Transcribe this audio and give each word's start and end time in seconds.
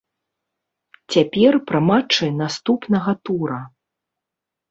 Цяпер 1.15 1.53
пра 1.71 1.79
матчы 1.89 2.25
наступнага 2.41 3.11
тура. 3.29 3.59